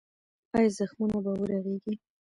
[0.55, 1.93] ایا زخمونه به ورغېږي؟